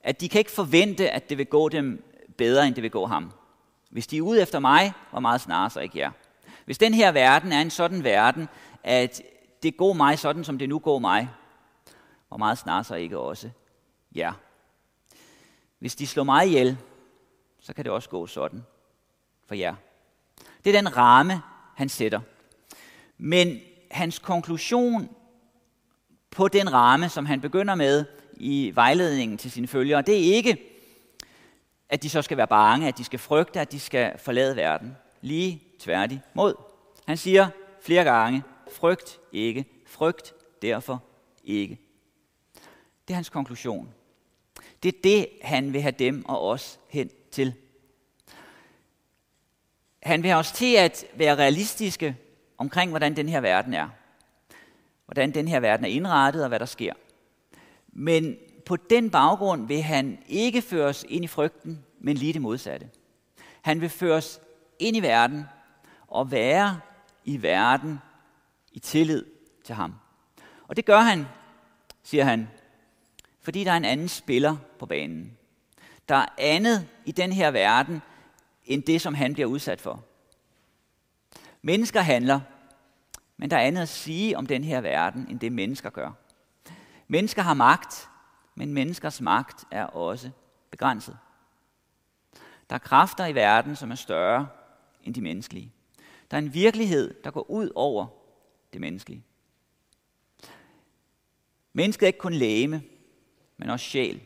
at 0.00 0.20
de 0.20 0.28
kan 0.28 0.38
ikke 0.38 0.50
forvente, 0.50 1.10
at 1.10 1.30
det 1.30 1.38
vil 1.38 1.46
gå 1.46 1.68
dem 1.68 2.04
bedre, 2.36 2.66
end 2.66 2.74
det 2.74 2.82
vil 2.82 2.90
gå 2.90 3.06
ham. 3.06 3.32
Hvis 3.90 4.06
de 4.06 4.16
er 4.16 4.22
ude 4.22 4.42
efter 4.42 4.58
mig, 4.58 4.92
hvor 5.10 5.20
meget 5.20 5.40
snarere 5.40 5.70
så 5.70 5.80
ikke 5.80 5.98
jer. 5.98 6.10
Hvis 6.64 6.78
den 6.78 6.94
her 6.94 7.12
verden 7.12 7.52
er 7.52 7.60
en 7.60 7.70
sådan 7.70 8.04
verden, 8.04 8.48
at 8.84 9.22
det 9.64 9.76
går 9.76 9.92
mig 9.92 10.18
sådan, 10.18 10.44
som 10.44 10.58
det 10.58 10.68
nu 10.68 10.78
går 10.78 10.98
mig, 10.98 11.28
hvor 12.28 12.36
meget 12.36 12.58
snarere 12.58 12.84
så 12.84 12.94
ikke 12.94 13.18
også 13.18 13.50
jer. 14.16 14.32
Hvis 15.78 15.96
de 15.96 16.06
slår 16.06 16.24
mig 16.24 16.46
ihjel, 16.46 16.78
så 17.60 17.74
kan 17.74 17.84
det 17.84 17.92
også 17.92 18.08
gå 18.08 18.26
sådan 18.26 18.64
for 19.46 19.54
jer. 19.54 19.74
Det 20.64 20.76
er 20.76 20.80
den 20.80 20.96
ramme, 20.96 21.42
han 21.74 21.88
sætter. 21.88 22.20
Men 23.18 23.60
hans 23.90 24.18
konklusion 24.18 25.08
på 26.30 26.48
den 26.48 26.72
ramme, 26.72 27.08
som 27.08 27.26
han 27.26 27.40
begynder 27.40 27.74
med 27.74 28.04
i 28.32 28.72
vejledningen 28.74 29.38
til 29.38 29.50
sine 29.50 29.66
følgere, 29.66 30.02
det 30.02 30.14
er 30.14 30.34
ikke, 30.34 30.58
at 31.88 32.02
de 32.02 32.10
så 32.10 32.22
skal 32.22 32.36
være 32.36 32.46
bange, 32.46 32.88
at 32.88 32.98
de 32.98 33.04
skal 33.04 33.18
frygte, 33.18 33.60
at 33.60 33.72
de 33.72 33.80
skal 33.80 34.18
forlade 34.18 34.56
verden. 34.56 34.96
Lige 35.20 35.62
tværtimod. 35.80 36.54
Han 37.06 37.16
siger 37.16 37.48
flere 37.80 38.04
gange, 38.04 38.42
frygt 38.72 39.20
ikke, 39.32 39.64
frygt 39.86 40.34
derfor 40.62 41.02
ikke. 41.44 41.78
Det 43.08 43.14
er 43.14 43.14
hans 43.14 43.28
konklusion. 43.28 43.94
Det 44.82 44.94
er 44.94 44.98
det, 45.04 45.28
han 45.42 45.72
vil 45.72 45.82
have 45.82 45.94
dem 45.98 46.24
og 46.24 46.48
os 46.48 46.80
hen 46.88 47.10
til. 47.30 47.54
Han 50.02 50.22
vil 50.22 50.30
have 50.30 50.38
os 50.38 50.52
til 50.52 50.76
at 50.76 51.04
være 51.14 51.36
realistiske 51.36 52.16
omkring, 52.58 52.90
hvordan 52.90 53.16
den 53.16 53.28
her 53.28 53.40
verden 53.40 53.74
er. 53.74 53.88
Hvordan 55.04 55.34
den 55.34 55.48
her 55.48 55.60
verden 55.60 55.86
er 55.86 55.90
indrettet 55.90 56.42
og 56.42 56.48
hvad 56.48 56.58
der 56.58 56.66
sker. 56.66 56.92
Men 57.88 58.36
på 58.66 58.76
den 58.76 59.10
baggrund 59.10 59.66
vil 59.66 59.82
han 59.82 60.18
ikke 60.28 60.62
føre 60.62 60.86
os 60.86 61.04
ind 61.08 61.24
i 61.24 61.28
frygten, 61.28 61.84
men 61.98 62.16
lige 62.16 62.32
det 62.32 62.42
modsatte. 62.42 62.90
Han 63.62 63.80
vil 63.80 63.88
føre 63.88 64.16
os 64.16 64.40
ind 64.78 64.96
i 64.96 65.00
verden 65.00 65.44
og 66.06 66.30
være 66.30 66.80
i 67.24 67.42
verden 67.42 67.98
i 68.74 68.78
tillid 68.78 69.24
til 69.64 69.74
ham. 69.74 69.94
Og 70.68 70.76
det 70.76 70.84
gør 70.84 71.00
han, 71.00 71.26
siger 72.02 72.24
han, 72.24 72.48
fordi 73.40 73.64
der 73.64 73.72
er 73.72 73.76
en 73.76 73.84
anden 73.84 74.08
spiller 74.08 74.56
på 74.78 74.86
banen. 74.86 75.38
Der 76.08 76.14
er 76.16 76.26
andet 76.38 76.88
i 77.04 77.12
den 77.12 77.32
her 77.32 77.50
verden, 77.50 78.02
end 78.64 78.82
det, 78.82 79.00
som 79.00 79.14
han 79.14 79.32
bliver 79.32 79.46
udsat 79.46 79.80
for. 79.80 80.04
Mennesker 81.62 82.00
handler, 82.00 82.40
men 83.36 83.50
der 83.50 83.56
er 83.56 83.60
andet 83.60 83.82
at 83.82 83.88
sige 83.88 84.38
om 84.38 84.46
den 84.46 84.64
her 84.64 84.80
verden, 84.80 85.26
end 85.30 85.40
det 85.40 85.52
mennesker 85.52 85.90
gør. 85.90 86.12
Mennesker 87.08 87.42
har 87.42 87.54
magt, 87.54 88.08
men 88.54 88.72
menneskers 88.72 89.20
magt 89.20 89.64
er 89.70 89.84
også 89.84 90.30
begrænset. 90.70 91.18
Der 92.70 92.74
er 92.74 92.78
kræfter 92.78 93.26
i 93.26 93.34
verden, 93.34 93.76
som 93.76 93.90
er 93.90 93.94
større 93.94 94.48
end 95.02 95.14
de 95.14 95.20
menneskelige. 95.20 95.72
Der 96.30 96.36
er 96.36 96.42
en 96.42 96.54
virkelighed, 96.54 97.14
der 97.24 97.30
går 97.30 97.50
ud 97.50 97.70
over 97.74 98.06
det 98.74 98.80
menneskelige. 98.80 99.24
Mennesket 101.72 102.02
er 102.02 102.06
ikke 102.06 102.18
kun 102.18 102.34
læme, 102.34 102.82
men 103.56 103.70
også 103.70 103.86
sjæl. 103.86 104.20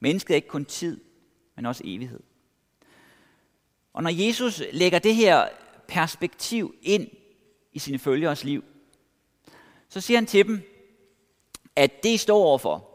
Mennesket 0.00 0.30
er 0.30 0.36
ikke 0.36 0.48
kun 0.48 0.64
tid, 0.64 1.00
men 1.56 1.66
også 1.66 1.82
evighed. 1.84 2.20
Og 3.92 4.02
når 4.02 4.10
Jesus 4.10 4.62
lægger 4.72 4.98
det 4.98 5.14
her 5.14 5.48
perspektiv 5.88 6.74
ind 6.82 7.08
i 7.72 7.78
sine 7.78 7.98
følgeres 7.98 8.44
liv, 8.44 8.64
så 9.88 10.00
siger 10.00 10.18
han 10.18 10.26
til 10.26 10.46
dem, 10.46 10.62
at 11.76 12.02
det 12.02 12.08
I 12.08 12.16
står 12.16 12.44
overfor, 12.44 12.88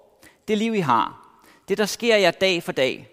det 0.47 0.57
liv 0.57 0.73
I 0.73 0.79
har, 0.79 1.39
det 1.67 1.77
der 1.77 1.85
sker 1.85 2.15
jer 2.15 2.31
dag 2.31 2.63
for 2.63 2.71
dag, 2.71 3.09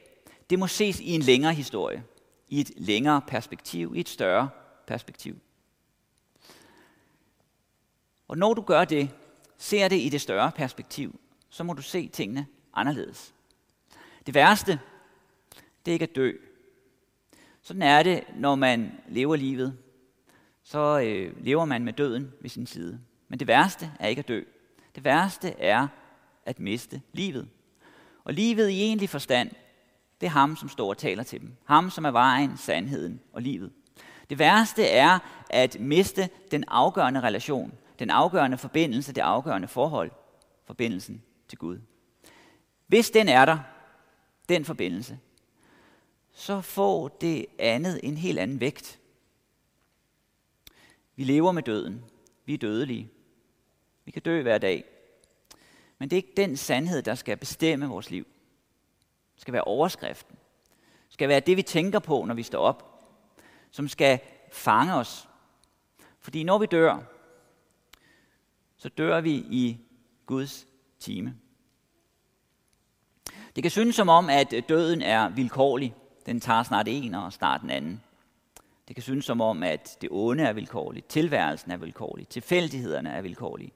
det 0.51 0.59
må 0.59 0.67
ses 0.67 1.01
i 1.01 1.11
en 1.11 1.23
længere 1.23 1.55
historie, 1.55 2.05
i 2.49 2.61
et 2.61 2.71
længere 2.77 3.23
perspektiv, 3.29 3.93
i 3.97 4.01
et 4.01 4.09
større 4.09 4.49
perspektiv. 4.87 5.37
Og 8.31 8.39
når 8.39 8.55
du 8.55 8.63
gør 8.63 8.85
det, 8.85 9.11
ser 9.59 9.89
det 9.89 9.97
i 9.97 10.09
det 10.09 10.21
større 10.21 10.53
perspektiv, 10.53 11.21
så 11.49 11.65
må 11.65 11.73
du 11.73 11.83
se 11.83 12.09
tingene 12.09 12.47
anderledes. 12.75 13.35
Det 14.27 14.35
værste, 14.35 14.81
det 15.85 15.91
er 15.91 15.93
ikke 15.93 16.03
at 16.03 16.17
dø. 16.17 16.33
Sådan 17.63 17.83
er 17.83 18.03
det, 18.03 18.25
når 18.37 18.55
man 18.55 18.93
lever 19.09 19.37
livet. 19.37 19.79
Så 20.63 21.01
øh, 21.01 21.45
lever 21.45 21.65
man 21.65 21.85
med 21.85 21.93
døden 21.93 22.33
ved 22.41 22.51
sin 22.51 22.67
side. 22.67 23.01
Men 23.29 23.39
det 23.39 23.47
værste 23.47 23.93
er 24.01 24.09
ikke 24.09 24.21
at 24.21 24.29
dø. 24.29 24.43
Det 24.95 25.05
værste 25.05 25.55
er 25.59 25.89
at 26.47 26.61
miste 26.61 27.03
livet. 27.13 27.49
Og 28.25 28.33
livet 28.33 28.69
i 28.69 28.83
egentlig 28.83 29.09
forstand, 29.09 29.51
det 30.21 30.27
er 30.27 30.31
ham, 30.31 30.57
som 30.57 30.69
står 30.69 30.89
og 30.89 30.99
taler 30.99 31.23
til 31.23 31.41
dem. 31.41 31.57
Ham, 31.65 31.91
som 31.91 32.05
er 32.05 32.11
vejen, 32.11 32.57
sandheden 32.57 33.21
og 33.33 33.43
livet. 33.43 33.73
Det 34.31 34.39
værste 34.39 34.87
er 34.87 35.19
at 35.51 35.81
miste 35.81 36.29
den 36.51 36.65
afgørende 36.69 37.21
relation, 37.21 37.73
den 38.01 38.11
afgørende 38.11 38.59
forbindelse, 38.59 39.13
det 39.13 39.21
afgørende 39.21 39.69
forhold, 39.69 40.11
forbindelsen 40.65 41.23
til 41.49 41.59
Gud. 41.59 41.81
Hvis 42.87 43.11
den 43.11 43.29
er 43.29 43.45
der, 43.45 43.59
den 44.49 44.65
forbindelse, 44.65 45.19
så 46.33 46.61
får 46.61 47.09
det 47.09 47.47
andet 47.59 48.01
en 48.03 48.17
helt 48.17 48.39
anden 48.39 48.61
vægt. 48.61 48.99
Vi 51.17 51.25
lever 51.25 51.53
med 51.53 51.63
døden. 51.63 52.05
Vi 52.45 52.55
er 52.55 52.59
dødelige. 52.59 53.11
Vi 54.05 54.11
kan 54.11 54.23
dø 54.23 54.43
hver 54.43 54.59
dag. 54.59 54.85
Men 55.99 56.11
det 56.11 56.17
er 56.17 56.23
ikke 56.23 56.33
den 56.37 56.57
sandhed, 56.57 57.03
der 57.03 57.15
skal 57.15 57.37
bestemme 57.37 57.87
vores 57.87 58.11
liv. 58.11 58.25
Det 59.35 59.41
skal 59.41 59.53
være 59.53 59.65
overskriften. 59.65 60.37
Det 61.07 61.13
skal 61.13 61.29
være 61.29 61.41
det, 61.41 61.57
vi 61.57 61.63
tænker 61.63 61.99
på, 61.99 62.25
når 62.25 62.35
vi 62.35 62.43
står 62.43 62.61
op. 62.61 63.05
Som 63.71 63.89
skal 63.89 64.21
fange 64.53 64.95
os. 64.95 65.29
Fordi 66.19 66.43
når 66.43 66.59
vi 66.59 66.67
dør, 66.67 66.99
så 68.81 68.89
dør 68.89 69.21
vi 69.21 69.31
i 69.31 69.79
Guds 70.27 70.67
time. 71.01 71.35
Det 73.57 73.65
kan 73.65 73.71
synes 73.71 73.97
som 73.97 74.09
om, 74.09 74.31
at 74.31 74.55
døden 74.69 75.03
er 75.03 75.29
vilkårlig. 75.29 75.95
Den 76.27 76.41
tager 76.41 76.63
snart 76.63 76.89
en 76.89 77.15
og 77.15 77.33
snart 77.33 77.61
den 77.61 77.71
anden. 77.71 78.01
Det 78.89 78.97
kan 78.97 79.03
synes 79.03 79.25
som 79.25 79.41
om, 79.41 79.63
at 79.63 79.99
det 80.01 80.09
onde 80.13 80.43
er 80.43 80.53
vilkårligt, 80.53 81.09
tilværelsen 81.09 81.71
er 81.71 81.77
vilkårlig, 81.77 82.29
tilfældighederne 82.29 83.11
er 83.11 83.23
vilkårlige. 83.23 83.73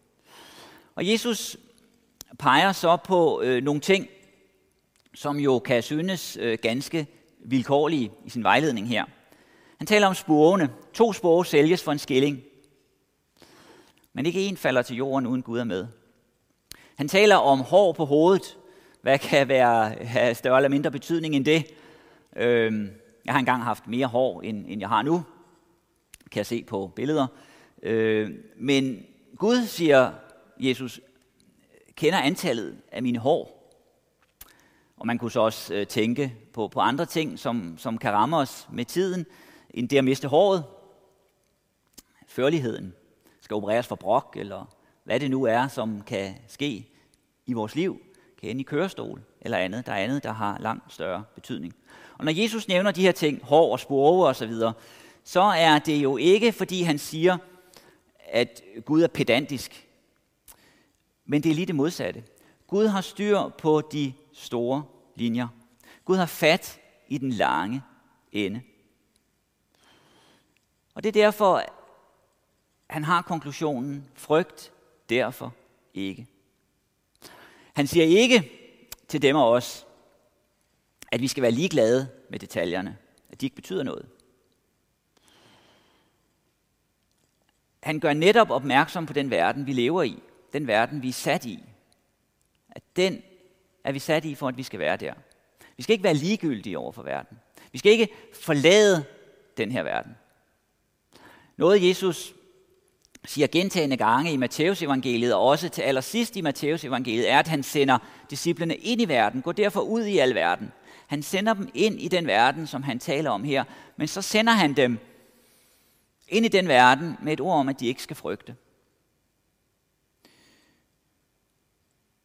Og 0.95 1.09
Jesus 1.09 1.57
peger 2.39 2.73
så 2.73 2.97
på 2.97 3.43
øh, 3.43 3.63
nogle 3.63 3.81
ting, 3.81 4.09
som 5.15 5.37
jo 5.37 5.59
kan 5.59 5.83
synes 5.83 6.37
øh, 6.41 6.59
ganske 6.63 7.07
vilkårlige 7.39 8.11
i 8.25 8.31
sin 8.31 8.45
vejledning 8.45 8.89
her. 8.89 9.05
Han 9.79 9.87
taler 9.87 10.07
om 10.07 10.15
sporene. 10.15 10.71
To 10.95 11.13
spore 11.13 11.47
sælges 11.47 11.83
for 11.83 11.93
en 11.93 11.99
skilling. 11.99 12.43
Men 14.15 14.27
ikke 14.27 14.41
en 14.41 14.57
falder 14.57 14.83
til 14.83 14.97
jorden, 14.97 15.27
uden 15.27 15.43
Gud 15.43 15.59
er 15.59 15.65
med. 15.65 15.87
Han 16.97 17.09
taler 17.09 17.37
om 17.37 17.61
hår 17.61 17.93
på 17.93 18.05
hovedet. 18.05 18.57
Hvad 19.03 19.19
kan 19.19 19.49
være, 19.49 20.05
have 20.05 20.35
større 20.35 20.57
eller 20.59 20.69
mindre 20.69 20.91
betydning 20.91 21.37
end 21.37 21.45
det? 21.45 21.67
Øh, 22.37 22.89
jeg 23.25 23.35
har 23.35 23.39
engang 23.39 23.63
haft 23.63 23.87
mere 23.87 24.07
hår, 24.07 24.43
end, 24.43 24.65
end 24.69 24.81
jeg 24.81 24.89
har 24.89 25.03
nu. 25.03 25.25
Kan 26.31 26.39
jeg 26.39 26.47
se 26.47 26.65
på 26.65 26.93
billeder. 26.97 27.27
Øh, 27.83 28.31
men 28.57 29.07
Gud, 29.37 29.67
siger 29.67 30.13
Jesus, 30.61 31.01
kender 31.95 32.19
antallet 32.19 32.77
af 32.93 33.03
mine 33.03 33.19
hår. 33.19 33.75
Og 34.97 35.07
man 35.07 35.19
kunne 35.19 35.31
så 35.31 35.41
også 35.41 35.75
øh, 35.75 35.87
tænke 35.87 36.35
på, 36.53 36.69
på 36.69 36.81
andre 36.81 37.07
ting, 37.07 37.39
som, 37.39 37.79
som 37.79 37.99
kan 37.99 38.13
ramme 38.13 38.37
os 38.37 38.69
med 38.73 38.85
tiden, 38.85 39.27
end 39.71 39.89
det 39.89 39.99
at 39.99 40.05
miste 40.05 40.29
håret. 40.29 40.65
Førligheden 42.27 42.95
skal 43.45 43.55
opereres 43.55 43.87
for 43.87 43.97
brok, 43.97 44.37
eller 44.41 44.65
hvad 45.05 45.21
det 45.21 45.31
nu 45.31 45.45
er, 45.45 45.69
som 45.69 46.03
kan 46.03 46.35
ske 46.49 46.89
i 47.47 47.53
vores 47.53 47.75
liv. 47.75 48.01
Kan 48.41 48.51
ende 48.51 48.61
i 48.61 48.65
kørestol 48.65 49.23
eller 49.41 49.59
andet. 49.59 49.87
Der 49.87 49.93
er 49.93 49.97
andet, 49.97 50.25
der 50.25 50.33
har 50.33 50.59
langt 50.59 50.93
større 50.93 51.25
betydning. 51.35 51.75
Og 52.19 52.25
når 52.25 52.33
Jesus 52.33 52.69
nævner 52.69 52.91
de 52.91 53.03
her 53.03 53.13
ting, 53.13 53.45
hår 53.45 53.73
og 53.73 53.81
spore 53.81 54.29
og 54.29 54.37
så 54.37 54.47
videre, 54.47 54.73
så 55.25 55.41
er 55.41 55.79
det 55.79 56.03
jo 56.03 56.17
ikke, 56.17 56.53
fordi 56.53 56.83
han 56.83 56.99
siger, 56.99 57.39
at 58.29 58.63
Gud 58.85 59.03
er 59.03 59.09
pedantisk. 59.09 59.89
Men 61.25 61.43
det 61.43 61.51
er 61.51 61.55
lige 61.55 61.67
det 61.67 61.75
modsatte. 61.75 62.25
Gud 62.67 62.87
har 62.87 63.01
styr 63.01 63.49
på 63.59 63.81
de 63.93 64.13
store 64.33 64.85
linjer. 65.15 65.49
Gud 66.05 66.17
har 66.17 66.27
fat 66.27 66.81
i 67.09 67.19
den 67.19 67.31
lange 67.31 67.83
ende. 68.33 68.63
Og 70.95 71.03
det 71.03 71.09
er 71.09 71.23
derfor, 71.23 71.63
han 72.91 73.05
har 73.05 73.23
konklusionen, 73.23 74.09
frygt 74.15 74.73
derfor 75.09 75.55
ikke. 75.95 76.27
Han 77.73 77.87
siger 77.87 78.05
ikke 78.05 78.51
til 79.09 79.23
dem 79.23 79.37
og 79.37 79.51
os, 79.51 79.87
at 81.13 81.21
vi 81.21 81.29
skal 81.29 81.43
være 81.43 81.51
ligeglade 81.51 82.09
med 82.31 82.39
detaljerne, 82.39 82.97
at 83.31 83.41
de 83.41 83.47
ikke 83.47 83.57
betyder 83.57 83.83
noget. 83.83 84.07
Han 87.83 88.01
gør 88.01 88.13
netop 88.13 88.51
opmærksom 88.51 89.07
på 89.07 89.13
den 89.13 89.31
verden, 89.31 89.67
vi 89.67 89.73
lever 89.73 90.03
i, 90.03 90.23
den 90.53 90.67
verden, 90.67 91.03
vi 91.03 91.09
er 91.09 91.13
sat 91.13 91.45
i. 91.45 91.65
At 92.71 92.83
den 92.97 93.23
er 93.85 93.93
vi 93.93 93.99
sat 93.99 94.25
i, 94.25 94.35
for 94.35 94.49
at 94.49 94.57
vi 94.57 94.63
skal 94.63 94.81
være 94.81 94.97
der. 94.97 95.15
Vi 95.77 95.83
skal 95.83 95.93
ikke 95.93 96.05
være 96.05 96.15
ligegyldige 96.15 96.79
over 96.79 96.93
for 96.93 97.03
verden. 97.03 97.39
Vi 97.73 97.79
skal 97.79 97.93
ikke 97.93 98.09
forlade 98.33 99.05
den 99.57 99.73
her 99.73 99.83
verden. 99.83 100.17
Noget 101.57 101.89
Jesus 101.89 102.35
siger 103.25 103.47
gentagende 103.47 103.97
gange 103.97 104.33
i 104.33 104.37
Matthæusevangeliet, 104.37 105.35
og 105.35 105.43
også 105.43 105.69
til 105.69 105.83
allersidst 105.83 106.37
i 106.37 106.41
Matthæusevangeliet, 106.41 107.31
er, 107.31 107.39
at 107.39 107.49
han 107.49 107.63
sender 107.63 107.99
disciplene 108.31 108.77
ind 108.77 109.01
i 109.01 109.09
verden. 109.09 109.43
Gå 109.43 109.53
derfor 109.53 109.81
ud 109.81 110.05
i 110.05 110.19
al 110.19 110.35
verden. 110.35 110.73
Han 111.07 111.23
sender 111.23 111.55
dem 111.55 111.69
ind 111.75 112.01
i 112.01 112.09
den 112.09 112.27
verden, 112.27 112.67
som 112.67 112.83
han 112.83 112.99
taler 112.99 113.31
om 113.31 113.45
her, 113.45 113.65
men 113.97 114.09
så 114.09 114.23
sender 114.23 114.53
han 114.53 114.73
dem 114.73 114.99
ind 116.29 116.47
i 116.47 116.49
den 116.49 116.69
verden 116.69 117.17
med 117.23 117.33
et 117.33 117.41
ord 117.41 117.59
om, 117.59 117.69
at 117.69 117.81
de 117.81 117.87
ikke 117.87 118.03
skal 118.03 118.17
frygte. 118.17 118.57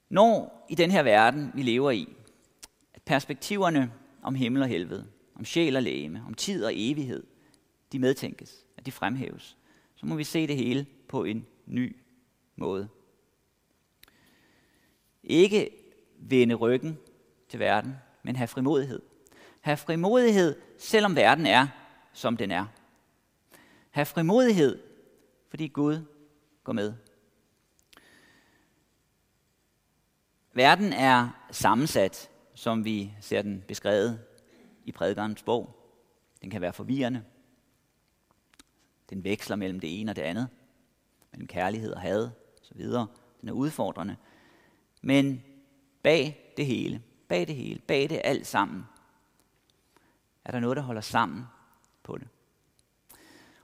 Når 0.10 0.66
i 0.70 0.76
den 0.76 0.92
her 0.92 1.04
verden, 1.04 1.52
vi 1.56 1.62
lever 1.62 1.92
i, 1.92 2.08
at 2.94 3.02
perspektiverne 3.02 3.92
om 4.24 4.36
himmel 4.36 4.62
og 4.62 4.68
helvede, 4.68 5.08
om 5.36 5.46
sjæl 5.46 5.76
og 5.76 5.84
læme, 5.84 6.24
om 6.28 6.34
tid 6.34 6.66
og 6.66 6.72
evighed, 6.76 7.24
de 7.92 8.00
medtænkes, 8.00 8.66
at 8.78 8.86
de 8.86 8.92
fremhæves, 8.92 9.58
så 10.00 10.06
må 10.06 10.16
vi 10.16 10.24
se 10.24 10.48
det 10.48 10.56
hele 10.56 10.86
på 11.08 11.24
en 11.24 11.48
ny 11.66 11.98
måde. 12.56 12.90
Ikke 15.24 15.70
vende 16.18 16.56
ryggen 16.56 16.98
til 17.50 17.60
verden, 17.60 17.96
men 18.24 18.36
have 18.36 18.48
frimodighed. 18.48 19.02
Have 19.62 19.78
frimodighed, 19.78 20.62
selvom 20.78 21.16
verden 21.16 21.46
er, 21.46 21.68
som 22.14 22.38
den 22.38 22.52
er. 22.52 22.66
Have 23.90 24.06
frimodighed, 24.06 24.84
fordi 25.50 25.68
Gud 25.68 26.06
går 26.64 26.74
med. 26.74 26.94
Verden 30.54 30.94
er 30.94 31.48
sammensat, 31.52 32.30
som 32.56 32.86
vi 32.86 33.14
ser 33.22 33.42
den 33.42 33.64
beskrevet 33.68 34.20
i 34.86 34.92
prædikernes 34.92 35.44
bog. 35.44 35.76
Den 36.42 36.50
kan 36.50 36.62
være 36.62 36.74
forvirrende. 36.74 37.24
Den 39.10 39.24
veksler 39.24 39.56
mellem 39.56 39.80
det 39.80 40.02
ene 40.02 40.12
og 40.12 40.16
det 40.16 40.22
andet. 40.22 40.48
Mellem 41.32 41.48
kærlighed 41.48 41.94
og 41.94 42.02
had 42.02 42.30
osv. 42.62 42.84
Den 43.42 43.50
er 43.50 43.52
udfordrende. 43.52 44.16
Men 45.02 45.44
bag 46.04 46.54
det 46.58 46.66
hele, 46.66 47.02
bag 47.28 47.48
det 47.48 47.56
hele, 47.56 47.80
bag 47.80 48.10
det 48.10 48.22
alt 48.24 48.48
sammen, 48.48 48.84
er 50.46 50.52
der 50.52 50.60
noget, 50.60 50.78
der 50.78 50.84
holder 50.84 51.02
sammen 51.02 51.44
på 52.04 52.18
det. 52.18 52.28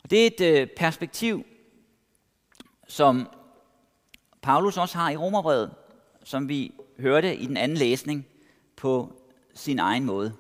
Og 0.04 0.10
det 0.10 0.24
er 0.24 0.28
et 0.28 0.42
øh, 0.42 0.68
perspektiv, 0.78 1.46
som 2.88 3.30
Paulus 4.42 4.78
også 4.78 4.98
har 4.98 5.10
i 5.10 5.18
Romerbrevet, 5.18 5.74
som 6.24 6.50
vi 6.50 6.74
hørte 7.00 7.36
i 7.36 7.46
den 7.46 7.58
anden 7.58 7.78
læsning 7.78 8.28
på 8.76 9.22
sin 9.54 9.80
egen 9.80 10.06
måde, 10.06 10.34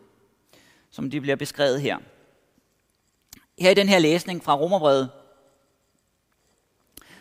som 0.89 1.09
det 1.09 1.21
bliver 1.21 1.35
beskrevet 1.35 1.81
her. 1.81 1.97
Her 3.59 3.71
i 3.71 3.73
den 3.73 3.89
her 3.89 3.99
læsning 3.99 4.43
fra 4.43 4.55
Romerbrevet, 4.55 5.11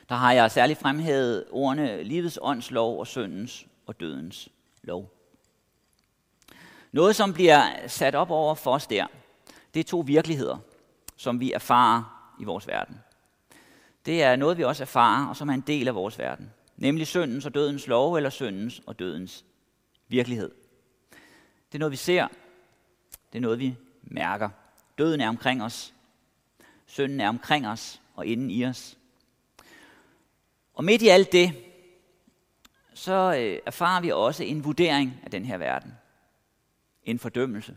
der 0.09 0.14
har 0.14 0.33
jeg 0.33 0.50
særligt 0.50 0.79
fremhævet 0.79 1.45
ordene 1.50 2.03
livets 2.03 2.38
åndslov 2.43 2.99
og 2.99 3.07
syndens 3.07 3.67
og 3.87 4.00
dødens 4.00 4.49
lov. 4.83 5.11
Noget, 6.93 7.17
som 7.17 7.33
bliver 7.33 7.88
sat 7.88 8.14
op 8.14 8.31
over 8.31 8.55
for 8.55 8.75
os 8.75 8.87
der, 8.87 9.07
det 9.75 9.81
er 9.81 9.85
to 9.85 10.00
virkeligheder, 10.07 10.59
som 11.17 11.41
vi 11.41 11.53
erfarer 11.53 12.35
i 12.41 12.45
vores 12.45 12.67
verden. 12.67 13.00
Det 14.07 14.23
er 14.23 14.37
noget, 14.37 14.59
vi 14.59 14.64
også 14.64 14.83
erfarer, 14.83 15.26
og 15.26 15.37
som 15.37 15.49
er 15.49 15.55
en 15.55 15.61
del 15.61 15.88
af 15.88 15.95
vores 15.95 16.19
verden. 16.19 16.53
Nemlig 16.76 17.07
syndens 17.07 17.47
og 17.47 17.55
dødens 17.55 17.87
lov, 17.87 18.14
eller 18.14 18.31
syndens 18.31 18.83
og 18.87 18.99
dødens 18.99 19.45
virkelighed. 20.09 20.50
Det 21.69 21.75
er 21.75 21.79
noget, 21.79 21.93
vi 21.93 21.97
ser. 21.97 22.29
Det 23.33 23.38
er 23.38 23.43
noget, 23.43 23.59
vi 23.59 23.76
mærker. 24.03 24.50
Døden 24.99 25.21
er 25.21 25.29
omkring 25.29 25.62
os. 25.62 25.95
Synden 26.95 27.21
er 27.21 27.29
omkring 27.29 27.69
os 27.69 28.03
og 28.15 28.27
inden 28.27 28.51
i 28.51 28.65
os. 28.65 28.99
Og 30.75 30.85
midt 30.85 31.03
i 31.03 31.09
alt 31.09 31.33
det, 31.33 31.53
så 32.95 33.37
øh, 33.39 33.59
erfarer 33.67 34.01
vi 34.01 34.11
også 34.11 34.45
en 34.45 34.65
vurdering 34.65 35.13
af 35.23 35.31
den 35.31 35.45
her 35.45 35.57
verden. 35.57 35.93
En 37.05 37.19
fordømmelse. 37.19 37.77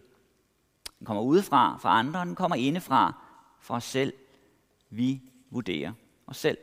Den 1.00 1.06
kommer 1.06 1.24
udefra, 1.24 1.78
fra 1.78 2.00
andre, 2.00 2.26
den 2.26 2.36
kommer 2.36 2.56
indefra, 2.56 3.22
fra 3.62 3.76
os 3.76 3.84
selv. 3.84 4.14
Vi 4.90 5.22
vurderer 5.50 5.94
os 6.28 6.38
selv. 6.38 6.58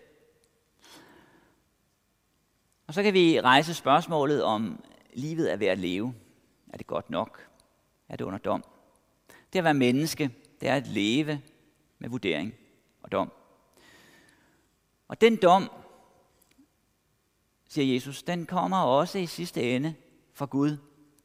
Og 2.86 2.94
så 2.94 3.02
kan 3.02 3.14
vi 3.14 3.40
rejse 3.40 3.74
spørgsmålet 3.74 4.42
om 4.42 4.84
livet 5.14 5.52
er 5.52 5.56
værd 5.56 5.72
at 5.72 5.78
leve. 5.78 6.14
Er 6.72 6.76
det 6.76 6.86
godt 6.86 7.10
nok? 7.10 7.46
Er 8.08 8.16
det 8.16 8.24
under 8.24 8.38
dom? 8.38 8.64
Det 9.52 9.58
at 9.58 9.64
være 9.64 9.74
menneske, 9.74 10.30
det 10.60 10.68
er 10.68 10.74
at 10.74 10.86
leve 10.86 11.42
med 12.04 12.10
vurdering 12.10 12.54
og 13.02 13.12
dom. 13.12 13.32
Og 15.08 15.20
den 15.20 15.36
dom, 15.36 15.70
siger 17.68 17.94
Jesus, 17.94 18.22
den 18.22 18.46
kommer 18.46 18.76
også 18.76 19.18
i 19.18 19.26
sidste 19.26 19.62
ende 19.62 19.94
fra 20.34 20.46
Gud. 20.46 20.76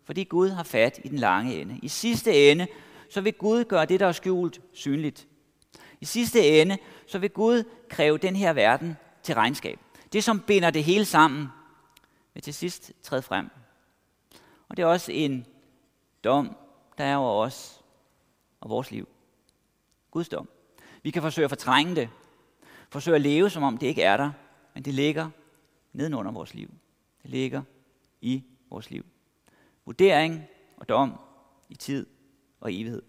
Fordi 0.03 0.23
Gud 0.23 0.49
har 0.49 0.63
fat 0.63 0.99
i 1.03 1.07
den 1.07 1.19
lange 1.19 1.61
ende. 1.61 1.79
I 1.81 1.87
sidste 1.87 2.51
ende, 2.51 2.67
så 3.09 3.21
vil 3.21 3.33
Gud 3.33 3.63
gøre 3.63 3.85
det, 3.85 3.99
der 3.99 4.07
er 4.07 4.11
skjult, 4.11 4.61
synligt. 4.73 5.27
I 6.01 6.05
sidste 6.05 6.61
ende, 6.61 6.77
så 7.07 7.19
vil 7.19 7.29
Gud 7.29 7.63
kræve 7.89 8.17
den 8.17 8.35
her 8.35 8.53
verden 8.53 8.97
til 9.23 9.35
regnskab. 9.35 9.79
Det, 10.13 10.23
som 10.23 10.39
binder 10.39 10.71
det 10.71 10.83
hele 10.83 11.05
sammen, 11.05 11.47
vil 12.33 12.43
til 12.43 12.53
sidst 12.53 12.91
træde 13.03 13.21
frem. 13.21 13.49
Og 14.69 14.77
det 14.77 14.83
er 14.83 14.87
også 14.87 15.11
en 15.11 15.45
dom, 16.23 16.55
der 16.97 17.03
er 17.03 17.17
over 17.17 17.45
os 17.45 17.81
og 18.61 18.69
vores 18.69 18.91
liv. 18.91 19.07
Guds 20.11 20.29
dom. 20.29 20.49
Vi 21.03 21.11
kan 21.11 21.21
forsøge 21.21 21.45
at 21.45 21.51
fortrænge 21.51 21.95
det. 21.95 22.09
Forsøge 22.89 23.15
at 23.15 23.21
leve, 23.21 23.49
som 23.49 23.63
om 23.63 23.77
det 23.77 23.87
ikke 23.87 24.01
er 24.01 24.17
der. 24.17 24.31
Men 24.73 24.85
det 24.85 24.93
ligger 24.93 25.29
nedenunder 25.93 26.31
vores 26.31 26.53
liv. 26.53 26.69
Det 27.21 27.29
ligger 27.29 27.61
i 28.21 28.43
vores 28.69 28.89
liv. 28.89 29.05
Vurdering 29.85 30.43
og 30.77 30.89
dom 30.89 31.19
i 31.69 31.75
tid 31.75 32.05
og 32.59 32.73
evighed. 32.73 33.01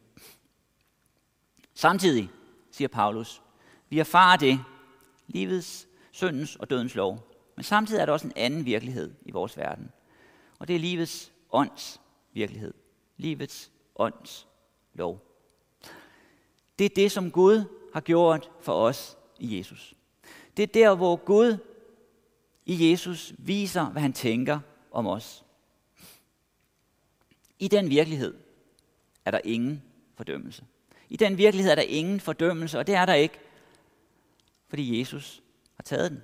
Samtidig, 1.75 2.31
siger 2.71 2.89
Paulus, 2.89 3.43
vi 3.89 3.99
erfarer 3.99 4.37
det, 4.37 4.61
livets, 5.27 5.89
syndens 6.11 6.57
og 6.57 6.71
dødens 6.71 6.95
lov. 6.95 7.31
Men 7.57 7.65
samtidig 7.65 8.01
er 8.01 8.07
der 8.07 8.13
også 8.13 8.27
en 8.27 8.33
anden 8.37 8.65
virkelighed 8.65 9.15
i 9.23 9.31
vores 9.31 9.57
verden. 9.57 9.91
Og 10.59 10.69
det 10.69 10.77
er 10.77 10.81
livets 10.81 11.33
ånds 11.51 12.01
virkelighed. 12.33 12.75
Livets 13.17 13.73
ånds 13.97 14.49
lov. 14.95 15.27
Det 16.79 16.85
er 16.85 16.95
det, 16.97 17.13
som 17.13 17.31
Gud 17.31 17.65
har 17.93 18.01
gjort 18.01 18.51
for 18.61 18.73
os 18.73 19.19
i 19.39 19.59
Jesus. 19.59 19.95
Det 20.57 20.63
er 20.63 20.67
der, 20.67 20.95
hvor 20.95 21.17
Gud 21.17 21.57
i 22.67 22.91
Jesus 22.91 23.35
viser, 23.39 23.91
hvad 23.91 24.03
han 24.03 24.13
tænker 24.13 24.61
om 24.91 25.07
os. 25.07 25.45
I 27.59 27.69
den 27.69 27.91
virkelighed 27.91 28.35
er 29.25 29.31
der 29.31 29.41
ingen 29.45 29.83
fordømmelse. 30.15 30.65
I 31.09 31.17
den 31.17 31.39
virkelighed 31.39 31.71
er 31.71 31.75
der 31.75 31.83
ingen 31.83 32.21
fordømmelse, 32.21 32.79
og 32.79 32.87
det 32.87 32.95
er 32.95 33.07
der 33.07 33.15
ikke, 33.15 33.39
fordi 34.69 34.99
Jesus 34.99 35.43
har 35.77 35.83
taget 35.83 36.11
den. 36.11 36.23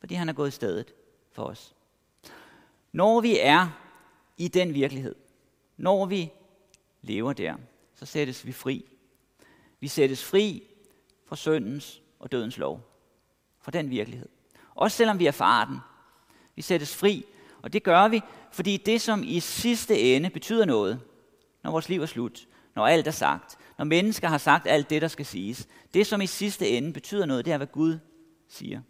Fordi 0.00 0.14
han 0.14 0.28
er 0.28 0.32
gået 0.32 0.48
i 0.48 0.50
stedet 0.50 0.94
for 1.32 1.44
os. 1.44 1.74
Når 2.92 3.20
vi 3.20 3.38
er 3.38 3.68
i 4.38 4.48
den 4.48 4.74
virkelighed, 4.74 5.14
når 5.76 6.06
vi 6.06 6.32
lever 7.02 7.32
der, 7.32 7.56
så 7.94 8.06
sættes 8.06 8.46
vi 8.46 8.52
fri. 8.52 8.84
Vi 9.80 9.88
sættes 9.88 10.24
fri 10.24 10.71
fra 11.32 11.36
syndens 11.36 12.02
og 12.18 12.32
dødens 12.32 12.58
lov. 12.58 12.80
Fra 13.60 13.70
den 13.70 13.90
virkelighed. 13.90 14.28
Også 14.74 14.96
selvom 14.96 15.18
vi 15.18 15.26
erfarer 15.26 15.64
den. 15.64 15.78
Vi 16.56 16.62
sættes 16.62 16.96
fri, 16.96 17.24
og 17.62 17.72
det 17.72 17.82
gør 17.82 18.08
vi, 18.08 18.22
fordi 18.50 18.76
det, 18.76 19.00
som 19.00 19.22
i 19.26 19.40
sidste 19.40 20.00
ende 20.00 20.30
betyder 20.30 20.64
noget, 20.64 21.00
når 21.62 21.70
vores 21.70 21.88
liv 21.88 22.02
er 22.02 22.06
slut, 22.06 22.46
når 22.74 22.86
alt 22.86 23.06
er 23.06 23.10
sagt, 23.10 23.58
når 23.78 23.84
mennesker 23.84 24.28
har 24.28 24.38
sagt 24.38 24.66
alt 24.66 24.90
det, 24.90 25.02
der 25.02 25.08
skal 25.08 25.26
siges, 25.26 25.68
det, 25.94 26.06
som 26.06 26.20
i 26.20 26.26
sidste 26.26 26.68
ende 26.68 26.92
betyder 26.92 27.26
noget, 27.26 27.44
det 27.44 27.52
er, 27.52 27.56
hvad 27.56 27.66
Gud 27.66 27.98
siger. 28.48 28.80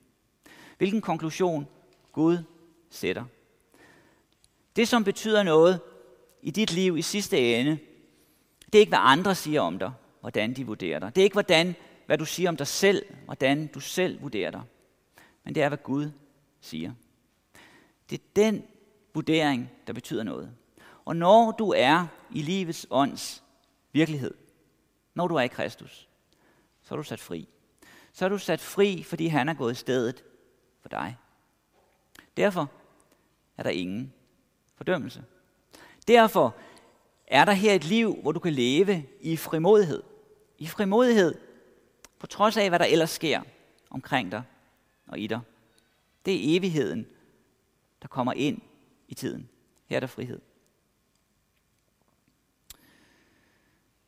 Hvilken 0.79 1.01
konklusion 1.01 1.69
Gud 2.13 2.39
sætter. 2.91 3.25
Det, 4.77 4.89
som 4.89 5.05
betyder 5.05 5.43
noget 5.43 5.81
i 6.43 6.51
dit 6.51 6.73
liv 6.73 6.97
i 6.97 7.03
sidste 7.03 7.61
ende, 7.61 7.79
det 8.67 8.75
er 8.75 8.81
ikke, 8.81 8.91
hvad 8.91 8.99
andre 9.03 9.35
siger 9.35 9.61
om 9.61 9.79
dig, 9.79 9.93
hvordan 10.21 10.53
de 10.53 10.67
vurderer 10.67 10.99
dig. 10.99 11.17
Det 11.17 11.23
er 11.23 11.25
ikke, 11.25 11.35
hvordan, 11.35 11.75
hvad 12.07 12.19
du 12.19 12.25
siger 12.25 12.49
om 12.49 12.57
dig 12.57 12.67
selv, 12.67 13.15
hvordan 13.25 13.67
du 13.67 13.81
selv 13.81 14.23
vurderer 14.23 14.51
dig. 14.51 14.63
Men 15.45 15.55
det 15.55 15.63
er, 15.63 15.69
hvad 15.69 15.79
Gud 15.79 16.11
siger. 16.61 16.93
Det 18.11 18.19
er 18.19 18.25
den 18.37 18.65
vurdering, 19.15 19.71
der 19.87 19.93
betyder 19.93 20.23
noget. 20.23 20.55
Og 21.05 21.17
når 21.17 21.51
du 21.51 21.73
er 21.77 22.07
i 22.31 22.43
livets 22.43 22.87
ånds 22.91 23.43
virkelighed, 23.93 24.35
når 25.15 25.29
du 25.29 25.35
er 25.35 25.43
i 25.43 25.49
Kristus, 25.49 26.09
så 26.83 26.95
er 26.95 26.97
du 26.97 27.03
sat 27.03 27.21
fri. 27.21 27.49
Så 28.13 28.25
er 28.25 28.29
du 28.29 28.39
sat 28.39 28.61
fri, 28.61 29.03
fordi 29.03 29.27
han 29.27 29.49
er 29.49 29.55
gået 29.55 29.73
i 29.73 29.75
stedet 29.75 30.25
for 30.81 30.89
dig. 30.89 31.17
Derfor 32.37 32.71
er 33.57 33.63
der 33.63 33.71
ingen 33.71 34.13
fordømmelse. 34.75 35.25
Derfor 36.09 36.57
er 37.27 37.45
der 37.45 37.53
her 37.53 37.75
et 37.75 37.85
liv, 37.85 38.17
hvor 38.23 38.33
du 38.33 38.41
kan 38.41 38.53
leve 38.53 39.07
i 39.21 39.37
frimodighed. 39.37 40.03
I 40.59 40.67
frimodighed, 40.67 41.35
på 42.23 42.27
trods 42.27 42.57
af, 42.57 42.69
hvad 42.69 42.79
der 42.79 42.85
ellers 42.85 43.11
sker 43.11 43.43
omkring 43.91 44.33
dig 44.33 44.43
og 45.09 45.19
i 45.19 45.27
dig. 45.27 45.41
Det 46.27 46.35
er 46.35 46.57
evigheden, 46.57 47.07
der 48.03 48.09
kommer 48.09 48.33
ind 48.33 48.61
i 49.09 49.15
tiden. 49.15 49.49
Her 49.87 49.97
er 49.97 50.01
der 50.01 50.07
frihed. 50.07 50.41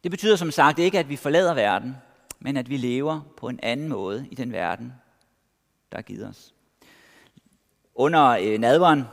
Det 0.03 0.11
betyder 0.11 0.37
som 0.37 0.51
sagt 0.51 0.79
ikke, 0.79 0.99
at 0.99 1.09
vi 1.09 1.17
forlader 1.17 1.55
verden, 1.55 1.97
men 2.39 2.57
at 2.57 2.71
vi 2.71 2.77
lever 2.77 3.21
på 3.37 3.49
en 3.49 3.61
anden 3.63 3.89
måde 3.89 4.29
i 4.31 4.35
den 4.35 4.53
verden, 4.53 4.93
der 5.93 5.99
er 5.99 6.03
givet 6.03 6.29
os. 6.29 6.55
Under 7.95 8.29
øh, 8.29 8.59
nadveren, 8.59 9.05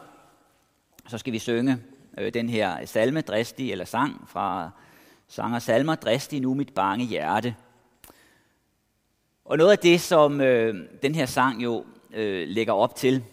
så 1.08 1.18
skal 1.18 1.34
vi 1.34 1.40
synge 1.40 1.84
øh, 2.18 2.34
den 2.34 2.50
her 2.50 2.86
salme, 2.86 3.22
dristig, 3.22 3.72
eller 3.72 3.86
sang 3.86 4.30
fra 4.30 4.72
sanger 5.28 5.60
salmer, 5.60 5.96
dristig 5.96 6.42
nu 6.42 6.54
mit 6.54 6.74
bange 6.74 7.06
hjerte. 7.06 7.56
Og 9.52 9.58
noget 9.58 9.72
af 9.72 9.80
det, 9.80 10.02
som 10.02 10.42
øh, 10.42 10.76
den 11.02 11.16
her 11.16 11.26
sang 11.26 11.64
jo 11.64 11.86
øh, 12.14 12.48
lægger 12.48 12.74
op 12.74 12.96
til, 12.96 13.24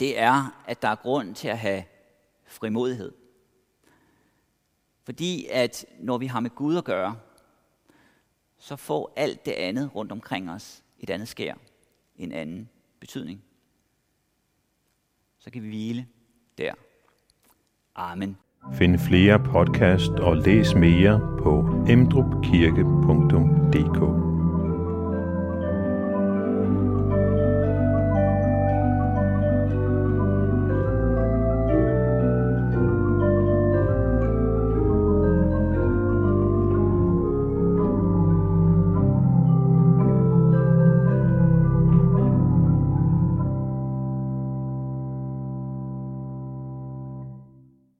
det 0.00 0.18
er, 0.18 0.62
at 0.66 0.82
der 0.82 0.88
er 0.88 0.94
grund 0.94 1.34
til 1.34 1.48
at 1.48 1.58
have 1.58 1.84
frimodighed. 2.46 3.12
Fordi 5.04 5.46
at 5.50 5.86
når 5.98 6.18
vi 6.18 6.26
har 6.26 6.40
med 6.40 6.50
Gud 6.50 6.76
at 6.76 6.84
gøre, 6.84 7.16
så 8.58 8.76
får 8.76 9.12
alt 9.16 9.46
det 9.46 9.52
andet 9.52 9.94
rundt 9.94 10.12
omkring 10.12 10.50
os 10.50 10.82
et 10.98 11.10
andet 11.10 11.28
skær, 11.28 11.54
en 12.16 12.32
anden 12.32 12.68
betydning. 13.00 13.42
Så 15.38 15.50
kan 15.50 15.62
vi 15.62 15.68
hvile 15.68 16.06
der. 16.58 16.72
Amen. 17.94 18.36
Find 18.72 18.98
flere 18.98 19.38
podcast 19.38 20.10
og 20.10 20.36
læs 20.36 20.74
mere 20.74 21.38
på 21.42 21.84
emdrupkirke.dk 21.88 24.29